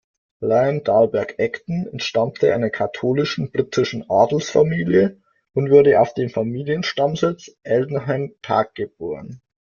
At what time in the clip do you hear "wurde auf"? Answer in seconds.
5.69-6.15